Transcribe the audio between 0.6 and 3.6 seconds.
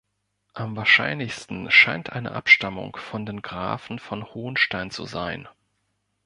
wahrscheinlichsten scheint eine Abstammung von den